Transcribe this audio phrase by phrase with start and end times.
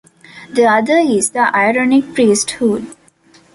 [0.49, 2.87] The other is the Aaronic priesthood.